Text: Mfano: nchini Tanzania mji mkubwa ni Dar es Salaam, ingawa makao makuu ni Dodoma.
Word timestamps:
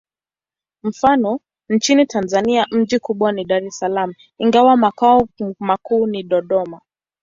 Mfano: 0.83 1.39
nchini 1.69 2.05
Tanzania 2.05 2.67
mji 2.71 2.95
mkubwa 2.95 3.31
ni 3.31 3.45
Dar 3.45 3.63
es 3.63 3.77
Salaam, 3.79 4.13
ingawa 4.37 4.77
makao 4.77 5.27
makuu 5.59 6.07
ni 6.07 6.23
Dodoma. 6.23 6.81